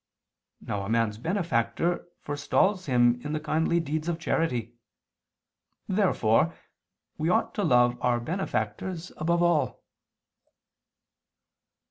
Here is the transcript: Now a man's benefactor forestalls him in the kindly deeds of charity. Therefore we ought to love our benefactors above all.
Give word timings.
Now 0.61 0.81
a 0.81 0.89
man's 0.89 1.19
benefactor 1.19 2.07
forestalls 2.23 2.87
him 2.87 3.21
in 3.23 3.33
the 3.33 3.39
kindly 3.39 3.79
deeds 3.79 4.09
of 4.09 4.17
charity. 4.17 4.73
Therefore 5.87 6.55
we 7.19 7.29
ought 7.29 7.53
to 7.53 7.63
love 7.63 7.99
our 8.01 8.19
benefactors 8.19 9.11
above 9.17 9.43
all. 9.43 9.83